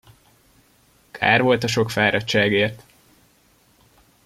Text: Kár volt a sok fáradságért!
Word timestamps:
Kár 1.11 1.41
volt 1.41 1.63
a 1.63 1.67
sok 1.67 1.89
fáradságért! 1.89 2.83